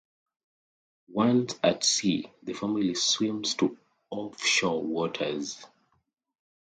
[1.09, 3.77] Once at sea the family swims to
[4.09, 5.63] offshore waters.